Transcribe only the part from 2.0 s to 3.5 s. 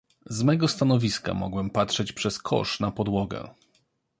przez kosz na podłogę."